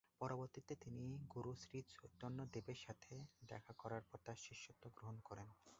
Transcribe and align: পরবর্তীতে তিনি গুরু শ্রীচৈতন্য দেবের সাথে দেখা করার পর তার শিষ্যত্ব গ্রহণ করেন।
পরবর্তীতে 0.21 0.73
তিনি 0.83 1.03
গুরু 1.33 1.51
শ্রীচৈতন্য 1.61 2.39
দেবের 2.53 2.79
সাথে 2.85 3.13
দেখা 3.43 3.73
করার 3.81 4.03
পর 4.09 4.19
তার 4.25 4.37
শিষ্যত্ব 4.45 4.83
গ্রহণ 4.97 5.17
করেন। 5.27 5.47